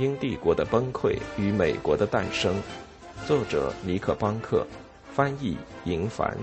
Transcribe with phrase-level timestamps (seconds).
[0.00, 2.54] 英帝国的崩溃与美国的诞生，
[3.26, 4.66] 作者尼克·邦克，
[5.12, 6.34] 翻译银凡。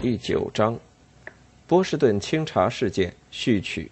[0.00, 0.76] 第九章：
[1.68, 3.88] 波士顿清查事件序曲。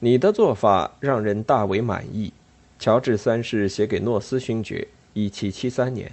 [0.00, 2.32] 你的做法让人大为满意。
[2.80, 6.10] 乔治三世写给诺斯勋爵，一七七三年。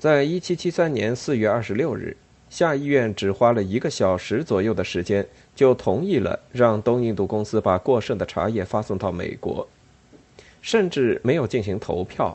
[0.00, 2.16] 在一七七三年四月二十六日，
[2.48, 9.68] 下议院只花了一个小时左右的时间，就同意了让东印度公司把过剩的茶叶发送到美国，
[10.62, 12.34] 甚至没有进行投票。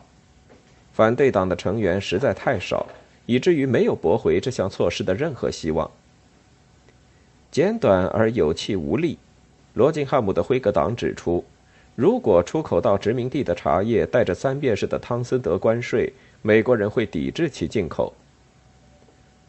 [0.94, 2.86] 反对党的成员实在太少，
[3.26, 5.90] 以至于没有驳回这项措施的任何希望。
[7.50, 9.18] 简短而有气无力，
[9.74, 11.44] 罗金汉姆的辉格党指出。
[11.96, 16.12] 如果出口到殖民地的茶叶带着三便士的汤森德关税，
[16.46, 18.14] 美国人会抵制其进口。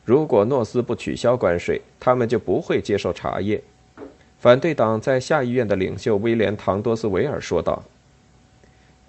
[0.02, 3.62] 如果诺斯不取消关税，他们就不会接受茶叶。
[4.38, 7.82] 反对党在下议院的领袖威廉·唐多斯维尔说道：“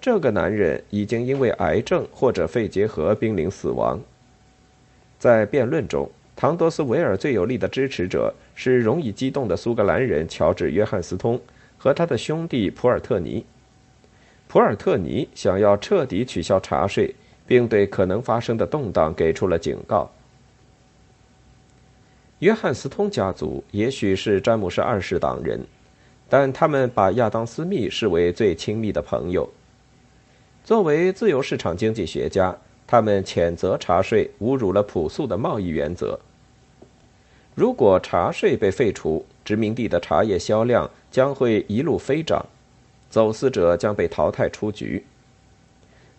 [0.02, 3.98] 这个男人已经因为癌症或者肺结核濒临死亡。”
[5.18, 11.40] 在辩论中，唐多斯维尔最有力的支持者是容易激动的苏格兰人乔治·约翰斯通。
[11.78, 13.46] 和他的兄弟普尔特尼，
[14.46, 17.14] 普尔特尼想要彻底取消茶税，
[17.48, 20.08] 并对可能发生的动荡给出了警告。
[22.40, 25.66] 约翰斯通家族也许是詹姆士二世党人，
[26.28, 29.48] 但他们把亚当斯密视为最亲密的朋友。
[30.62, 36.20] 作为自由市场经济学家，他们谴责茶税侮辱了朴素的贸易原则。
[37.54, 42.44] 如果茶税被废除，殖民地的茶叶销量将会一路飞涨，
[43.08, 45.04] 走私者将被淘汰出局。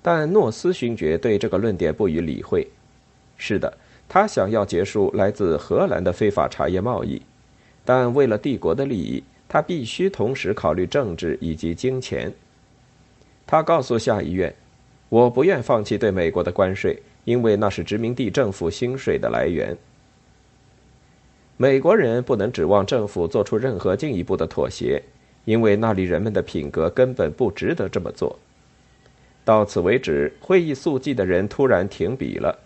[0.02, 2.68] 但诺斯勋爵对这个论点不予理会。
[3.38, 7.22] 是的，他想要结束来自荷兰的非法茶叶贸易，
[7.86, 12.32] 但为了帝国的利益，他必须同时考虑政治以及金钱。
[13.48, 14.54] 他告诉下议院
[15.10, 19.76] ：“我不愿放弃对美国的关税，因为那是殖民地政府薪水的来源。”
[21.58, 25.02] 美国人不能指望政府做出任何进一步的妥协，
[25.46, 28.38] 因为那里人们的品格根本不值得这么做。
[29.50, 32.60] 到此为止，会议速记的人突然停笔了。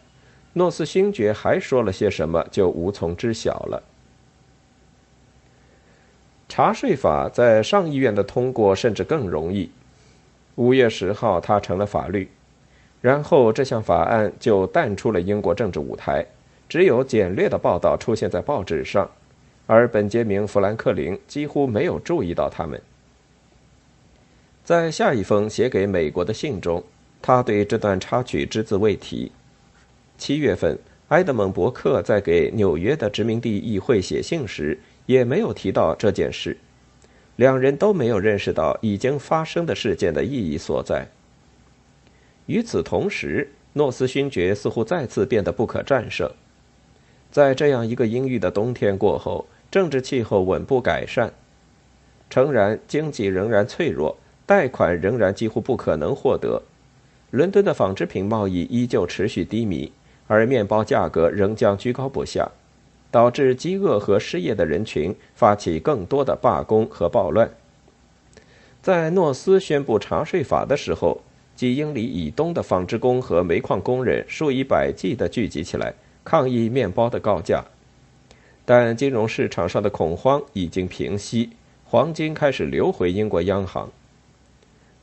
[0.52, 3.82] 诺斯勋爵还说了些什么，就无从知晓了。
[6.50, 9.72] 查税法在上议院的通过甚至更容易。
[10.56, 12.28] 五月十号，它成了法律，
[13.00, 16.26] 然后这项法案就淡出了英国政治舞台。
[16.68, 19.10] 只有简略的报道出现在报纸上，
[19.68, 22.82] 而本杰明·富兰克林几乎没有注意到他们。
[24.64, 26.82] 在下一封写给美国的信中，
[27.22, 29.30] 他对这段插曲只字未提。
[30.18, 30.80] 七月份，
[31.10, 36.56] 埃德蒙·伯克在给纽约的殖民地议会写信时，也没有提到这件事。
[37.36, 41.10] 两人都没有认识到已经发生的事件的意义所在。
[42.46, 46.32] 与此同时，诺斯勋爵似乎再次变得不可战胜。
[47.32, 51.34] 在这样一个阴郁的冬天过后，政治气候稳步改善。
[52.30, 54.16] 诚然，经济仍然脆弱，
[54.46, 56.62] 贷款仍然几乎不可能获得。
[57.32, 59.92] 伦敦的纺织品贸易依旧持续低迷，
[60.28, 62.52] 而面包价格仍将居高不下，
[63.10, 67.50] 导致饥饿和失业的人群发起更多的罢工和暴乱。
[68.82, 71.22] 在诺斯宣布茶税法的时候，
[71.56, 75.94] 几英里以东的纺织工和煤矿工人数以百计地聚集起来。
[76.26, 77.66] 抗议面包的高价，
[78.64, 81.50] 但金融市场上的恐慌已经平息，
[81.84, 83.90] 黄金开始流回英国央行。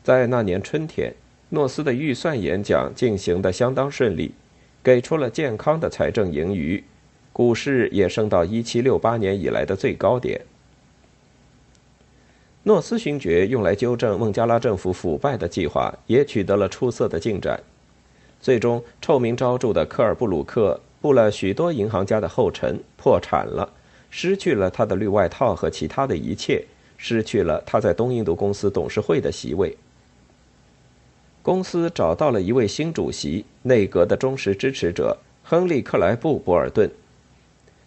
[0.02, 1.14] 在那年春天，
[1.50, 4.32] 诺斯的预算演讲进行得相当顺利，
[4.82, 6.82] 给出了健康的财政盈余，
[7.32, 10.40] 股市也升到1768年以来的最高点。
[12.62, 17.62] 诺斯勋爵用来纠正孟加拉政府腐败的计划也取得了出色的进展，
[18.40, 20.80] 最终臭名昭著的科尔布鲁克。
[21.02, 23.72] 步了许多银行家的后尘，破产了，
[24.10, 26.62] 失去了他的绿外套和其他的一切，
[26.98, 29.74] 失去了他在东印度公司董事会的席位。
[31.42, 36.90] 公司找到了一位新主席，内阁的忠实支持者亨利·克莱布·博尔顿。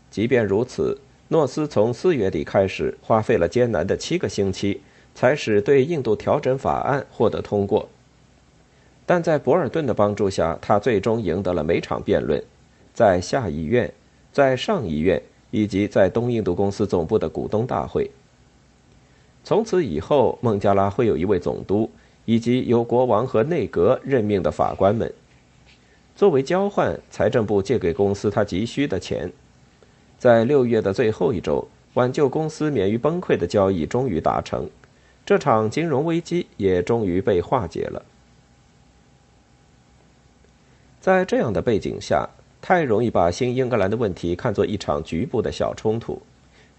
[0.10, 4.82] 即便如此，诺斯从四月底开始，花费了艰难的七个星期，
[5.14, 7.88] 才使对印度调整法案获得通过。
[9.06, 12.44] 但在博尔顿的帮助下，他最终赢得了每场辩论。
[12.94, 13.94] 在下议院、
[14.32, 15.22] 在上议院
[15.52, 18.10] 以及在东印度公司总部的股东大会。
[19.44, 21.90] 从此以后，孟加拉会有一位总督，
[22.26, 25.12] 以及由国王和内阁任命的法官们。
[26.16, 29.32] 作为交换，财政部借给公司他急需的钱。
[30.20, 34.70] 在六月的最后一周，挽救公司免于崩溃的交易终于达成，
[35.26, 38.04] 这场金融危机也终于被化解了。
[41.02, 42.30] 在这样的背景下，
[42.62, 46.22] 太容易把新英格兰的问题看作一场局部的小冲突，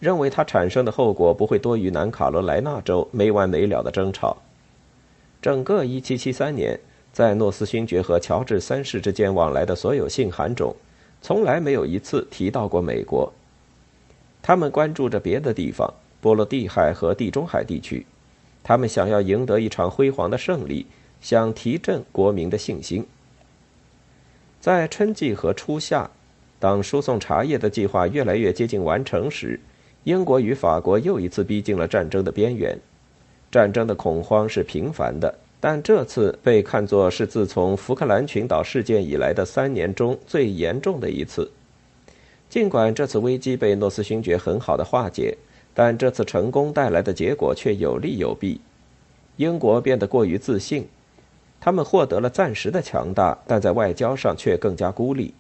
[0.01, 4.37] 认为它产生的后果不会多于南卡罗来纳州没完没了的争吵。
[5.45, 6.81] 整个1773年，
[7.13, 10.75] 在诺斯勋爵和乔治三世之间往来的所有信函中，
[11.21, 13.31] 从来没有一次提到过美国。
[14.41, 15.93] 他们关注着别的地方，
[16.23, 18.07] 波罗的海和地中海地区。
[18.63, 20.87] 他们想要赢得一场辉煌的胜利，
[21.21, 23.07] 想提振国民的信心。
[24.63, 26.11] 在春季和初夏，
[26.59, 29.61] 当输送茶叶的计划越来越接近完成时，
[30.05, 32.79] 英国与法国又一次逼近了战争的边缘。
[33.55, 41.49] 战争的恐慌是频繁的，但这次被看作是自从福克兰群岛事件以来的三年中最严重的一次。
[42.51, 45.39] 尽管这次危机被诺斯勋爵很好的化解，
[45.73, 48.61] 但这次成功带来的结果却有利有弊。
[49.37, 50.89] 英国变得过于自信。
[51.61, 55.33] 他们获得了暂时的强大，但在外交上却更加孤立。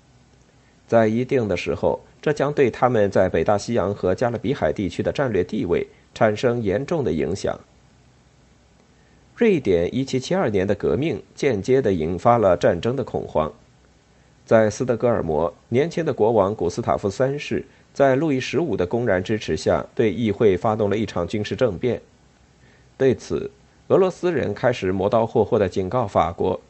[0.86, 5.84] 在一定的时候，这将对他们在北大西洋和加勒比海地区的战略地位
[6.14, 7.58] 产生严重的影响。
[9.36, 13.52] 瑞典1772年的革命间接地引发了战争的恐慌。
[14.46, 22.00] 在斯德哥尔摩，年轻的国王古斯塔夫三世在路易十五的公然支持下，对议会发动了一场军事政变。
[22.96, 23.50] 对此，
[23.88, 26.60] 俄罗斯人开始磨刀霍霍地警告法国：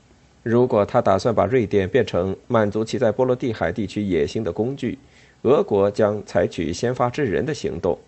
[0.43, 4.99] 如果他打算把瑞典变成满足其在波罗的海地区野心的工具，
[5.43, 7.99] 俄国将采取先发制人的行动。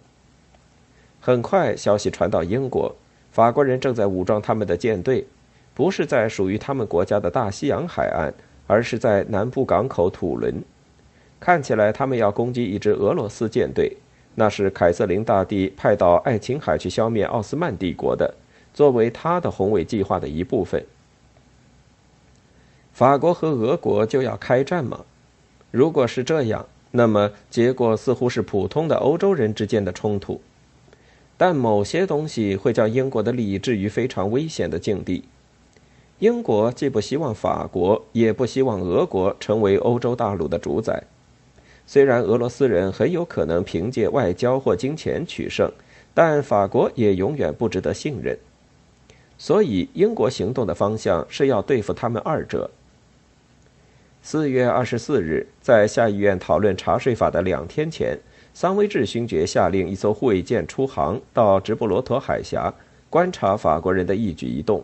[1.20, 2.94] 很快，消息传到英国，
[3.36, 5.26] 法国人正在武装他们的舰队，
[5.74, 8.32] 不是在属于他们国家的大西洋海岸，
[8.66, 10.64] 而是在南部港口土伦。
[11.38, 13.94] 看起来，他们要攻击一支俄罗斯舰队，
[14.36, 18.32] 那是凯瑟琳大帝派到爱琴海去消灭奥斯曼帝国的。
[18.72, 20.82] 作为他的宏伟计划的一部分，
[22.94, 25.04] 法国和俄国就要开战吗？
[25.70, 30.40] 如果是这样，那么结果似乎是普通的欧洲人之间的冲突。
[31.36, 35.24] 但某些东西会将英国的利益置于非常危险的境地。
[36.18, 41.02] 英国既不希望法国，也不希望俄国成为欧洲大陆的主宰。
[41.86, 45.70] 虽然俄罗斯人很有可能凭借外交或金钱取胜，
[46.14, 48.36] 但法国也永远不值得信任。
[49.38, 52.70] 所以，英国行动的方向是要对付他们二者。
[54.22, 58.18] 四月二十四日，在下议院讨论查税法的两天前，
[58.56, 62.72] 桑威治勋爵下令一艘护卫舰出航到直布罗陀海峡，
[63.10, 64.82] 观察法国人的一举一动。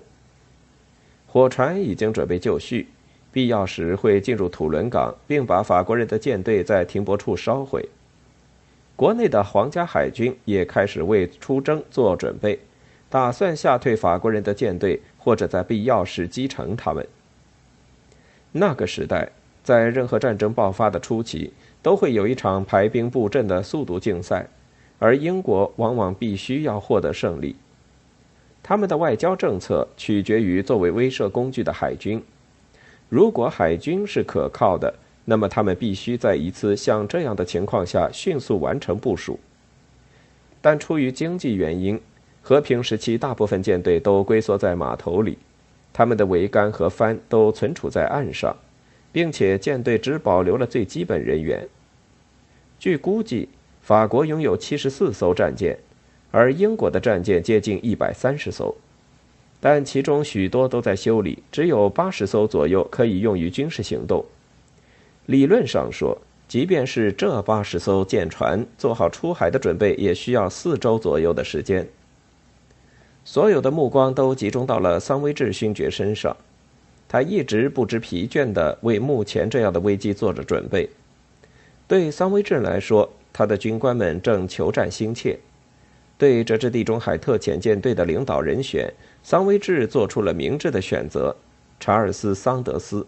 [1.27, 2.87] 火船已经准备就绪，
[3.33, 7.89] 必要时会进入土伦港，并把法国人的舰队在停泊处烧毁。
[8.95, 12.59] 国内的皇家海军也开始为出征做准备。
[13.09, 17.09] 打算吓退法国人的舰队，或者在必要时击沉他们。
[18.53, 19.31] 那个时代，
[19.65, 24.47] 在任何战争爆发的初期，都会有一场排兵布阵的速度竞赛，
[24.99, 27.57] 而英国往往必须要获得胜利。
[28.63, 32.23] 他们的外交政策取决于作为威慑工具的海军。
[33.09, 39.39] 如果海军是可靠的，那么他们必须在一次像这样的情况下迅速完成部署。
[40.61, 42.01] 但出于经济原因，
[42.41, 45.37] 和平时期，大部分舰队都龟缩在码头里，
[45.93, 48.57] 他们的桅杆和帆都存储在岸上，
[49.13, 51.69] 并且舰队只保留了最基本人员。
[52.79, 53.49] 据估计，
[53.83, 55.79] 法国拥有七十四艘战舰，
[56.31, 58.75] 而英国的战舰接近一百三十艘，
[59.61, 64.25] 但其中许多都在修理，只有八十艘左右可以用于军事行动。
[65.27, 71.87] 理论上说，即便是这八十艘舰船做好出海的准备，也需要四周左右的时间。
[73.25, 76.37] 所有的目光都集中到了桑威治勋爵身上，
[77.13, 80.89] 他一直不知疲倦地为目前这样的危机做着准备。
[81.87, 85.39] 对桑威治来说，他的军官们正求战心切。
[86.17, 88.91] 对这支地中海特遣舰队的领导人选，
[89.23, 91.37] 桑威治做出了明智的选择——
[91.79, 93.07] 查尔斯·桑德斯。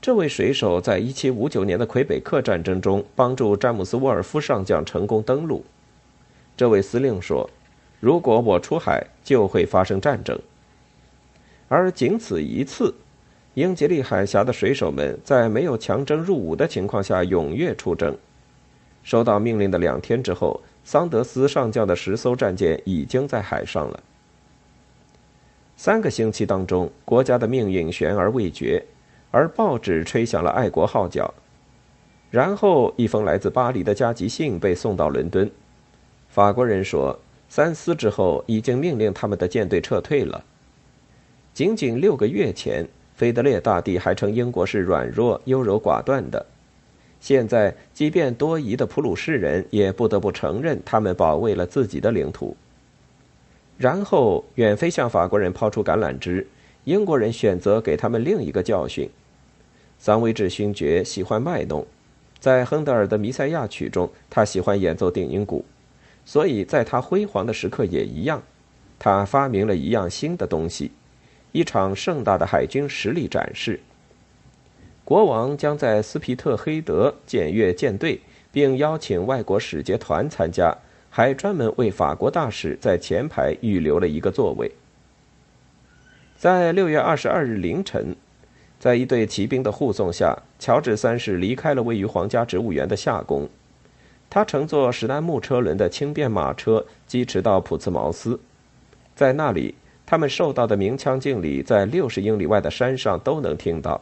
[0.00, 5.62] 这位水手在1759年的魁北克战争中帮助詹姆斯·沃尔夫上将成功登陆。
[6.56, 7.50] 这位司令说。
[8.00, 10.38] 如果我出海，就会发生战争。
[11.68, 12.94] 而仅此一次，
[13.54, 18.16] 英吉利海峡的水手们在没有强征入伍的情况下踊跃出征。
[19.02, 24.02] 收到命令的两天之后，桑德斯上将的十艘战舰已经在海上了。
[25.76, 28.84] 三个星期当中，国家的命运悬而未决，
[29.30, 31.34] 而报纸吹响了爱国号角。
[32.30, 35.50] 然后，一封来自巴黎的加急信被送到伦敦。
[36.28, 37.18] 法国人说，
[37.48, 40.44] 三思之后，已经命令他们的舰队撤退了。
[41.54, 42.84] 仅仅六个月前，
[43.16, 46.44] 腓德烈大帝还称英国是软弱、优柔寡断的。
[47.20, 52.56] 现在，即便多疑的普鲁士人也不得不承认，他们保卫了自己的领土。
[53.78, 56.44] 然后，远非向法国人抛出橄榄枝，
[56.82, 59.08] 英国人选择给他们另一个教训。
[59.96, 61.86] 桑威治勋爵喜欢卖弄，
[62.40, 65.64] 在亨德尔的《弥赛亚曲》中，他喜欢演奏定音鼓，
[66.24, 68.42] 所以在他辉煌的时刻也一样，
[68.98, 70.90] 他发明了一样新的东西——
[71.54, 73.78] 一场盛大的海军实力展示。
[75.04, 78.20] 国王将在斯皮特黑德检阅舰队，
[78.50, 80.76] 并邀请外国使节团参加，
[81.08, 84.72] 还专门为法国大使在前排预留了一个座位。
[86.36, 88.16] 在六月二十二日凌晨，
[88.80, 93.48] 在一队骑兵的护送下，乔治三世离开了位于皇家植物园的夏宫。
[94.28, 98.40] 他乘坐史丹木车轮的轻便马车疾驰到普茨茅斯，
[99.14, 104.00] 在那里，他们受到的鸣枪敬礼在六十英里外的山上都能听到。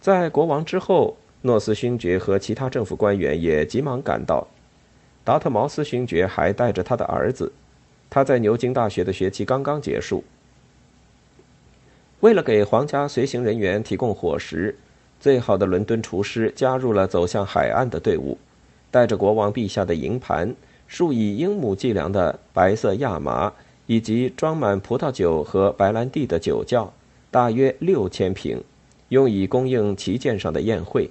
[0.00, 4.46] 在国王之后，诺斯勋爵和其他政府官员也急忙赶到。
[5.24, 7.52] 达特茅斯勋爵还带着他的儿子，
[8.08, 10.24] 他在牛津大学的学期刚刚结束。
[12.20, 14.76] 为了给皇家随行人员提供伙食，
[15.18, 18.38] 最好的伦敦厨师加入了走向海岸的队伍，
[18.90, 20.54] 带着国王陛下的银盘、
[20.86, 23.52] 数以英亩计量的白色亚麻，
[23.90, 26.92] 以及装满葡萄酒和白兰地的酒窖，
[27.28, 28.62] 大约六千瓶。
[29.08, 31.10] 用以供应旗舰上的宴会。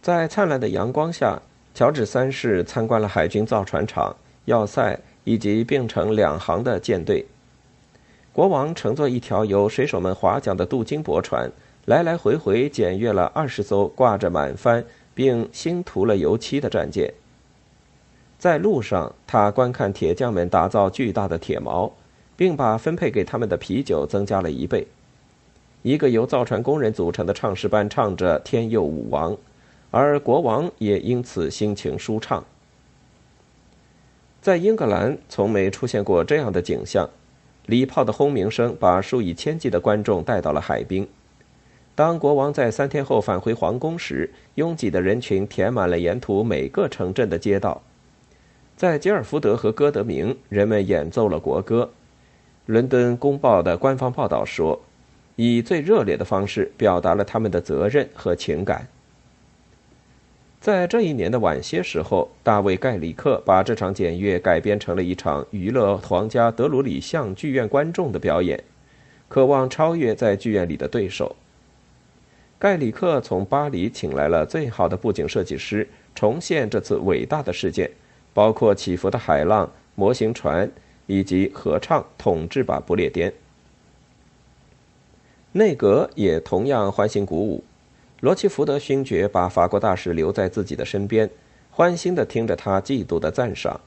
[0.00, 1.42] 在灿烂的阳光下，
[1.74, 4.14] 乔治三世参观了海军造船厂、
[4.44, 7.26] 要塞以及并成两行的舰队。
[8.32, 11.50] 国王乘坐一条由水手们划桨的镀金驳船，
[11.86, 17.12] 来来回回检阅了二十艘挂着满帆并新涂了油漆的战舰。
[18.40, 21.92] 在路上，他观看铁匠们打造巨大的铁锚，
[22.38, 24.86] 并把分配给他们的啤酒增加了一倍。
[25.82, 29.32] 一个由造船工人组成的唱诗班唱着《天佑武王》，
[29.90, 32.42] 而国王也因此心情舒畅。
[34.40, 37.10] 在英格兰从没出现过这样的景象：
[37.66, 41.06] 礼炮的轰鸣声把数以千计的观众带到了海滨。
[41.94, 47.82] 当国王在三天后返回皇宫时，拥挤的人群填满了沿途每个城镇的街道。
[48.80, 51.90] 在吉尔福德和歌德明，人们演奏了国歌。
[52.64, 54.80] 伦敦公报的官方报道说。
[55.36, 58.88] 以最热烈的方式表达了他们的责任和情感。
[60.62, 68.64] 在这一年的晚些时候，大卫·盖里克把这场检阅改编成了一场娱乐皇家德鲁里巷剧院观众的表演，
[69.28, 71.36] 渴望超越在剧院里的对手。
[72.58, 77.90] 盖里克从巴黎请来了最好的布景设计师，重现这次伟大的事件，
[78.32, 80.70] 包括起伏的海浪、模型船
[81.06, 83.30] 以及合唱《统治吧，不列颠》。
[85.52, 87.64] 内阁也同样欢欣鼓舞，
[88.20, 91.28] 罗奇福德勋爵把法国大使留在自己的身边，
[91.70, 93.80] 欢欣地听着他嫉妒的赞赏。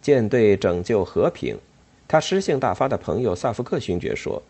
[0.00, 1.58] 舰队拯救和平，
[2.08, 4.42] 他诗性大发的朋友萨福克勋爵说。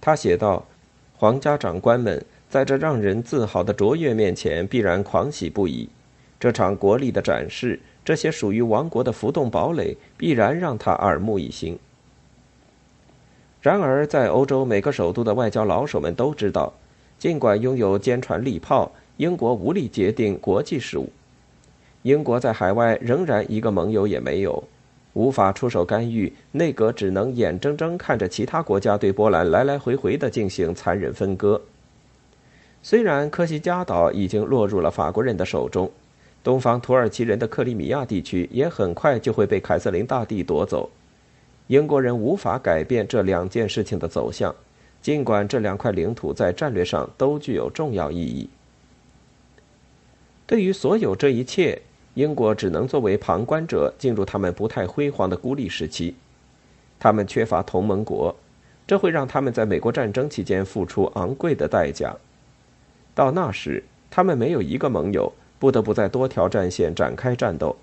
[0.00, 0.64] 他写道
[1.18, 5.88] ：“皇家长官们在这让人自豪的卓越面前必然狂喜不已。
[6.42, 11.78] 这场国力的展示，这些属于王国的浮动堡垒，必然让他耳目一新。”
[13.62, 16.72] 然而，在欧洲每个首都的外交老手们都知道，
[17.16, 21.08] 尽管拥有坚船利炮，英国无力决定国际事务。
[22.02, 24.64] 英国在海外仍然一个盟友也没有，
[25.12, 26.32] 无法出手干预。
[26.50, 31.62] 内阁只能眼睁睁看着其他国家对波兰来来回回地进行残忍分割。
[32.82, 35.88] 虽然科西嘉岛已经落入了法国人的手中，
[36.42, 40.90] 东方土耳其人的克里米亚地区也很快就会被凯瑟琳大帝夺走。
[41.68, 44.54] 英国人无法改变这两件事情的走向，
[45.00, 48.48] 尽管这两块领土在战略上都具有重要意义。
[50.44, 51.80] 对于所有这一切，
[52.14, 56.14] 英国只能作为旁观者进入他们不太辉煌的孤立时期。
[56.98, 58.34] 他们缺乏同盟国，
[58.86, 62.14] 这会让他们在美国战争期间付出昂贵的代价。
[63.14, 67.76] 到那时，他们没有一个盟友，不得不在多条战线展开战斗。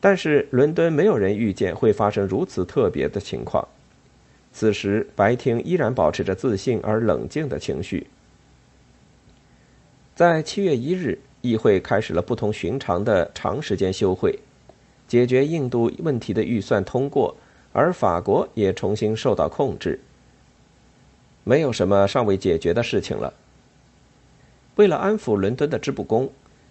[0.00, 3.68] 但是伦敦没有人预见会发生如此特别的情况。
[4.52, 8.08] 此时，白厅依然保持着自信而冷静的情绪。
[10.16, 14.36] 在七月一日，议会开始了不同寻常的长时间休会，
[15.06, 17.36] 解决印度问题的预算通过，
[17.72, 20.00] 而法国也重新受到控制。
[21.44, 23.32] 没有什么尚未解决的事情了。
[24.74, 26.28] 为了安抚伦敦的织布工，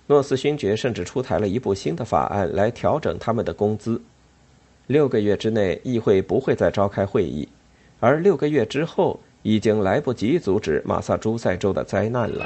[0.07, 4.01] 诺斯勋爵甚至出台了一部新的法案来调整他们的工资。
[4.87, 7.47] 六个月之内，议会不会再召开会议，
[7.99, 12.45] 而六个月之后，已经来不及阻止马萨诸塞州的灾难了。